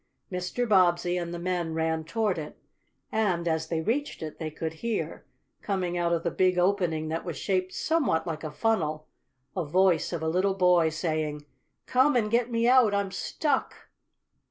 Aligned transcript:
Mr. 0.31 0.67
Bobbsey 0.67 1.15
and 1.15 1.31
the 1.31 1.37
men 1.37 1.75
ran 1.75 2.03
toward 2.03 2.39
it, 2.39 2.57
and, 3.11 3.47
as 3.47 3.67
they 3.67 3.81
reached 3.81 4.23
it, 4.23 4.39
they 4.39 4.49
could 4.49 4.73
hear, 4.81 5.25
coming 5.61 5.95
out 5.95 6.11
of 6.11 6.23
the 6.23 6.31
big 6.31 6.57
opening 6.57 7.09
that 7.09 7.23
was 7.23 7.37
shaped 7.37 7.71
somewhat 7.71 8.25
like 8.25 8.43
a 8.43 8.49
funnel, 8.49 9.07
a 9.55 9.63
voice 9.63 10.11
of 10.11 10.23
a 10.23 10.27
little 10.27 10.55
boy, 10.55 10.89
saying: 10.89 11.45
"Come 11.85 12.15
and 12.15 12.31
get 12.31 12.49
me 12.49 12.67
out! 12.67 12.95
I'm 12.95 13.11
stuck!" 13.11 13.91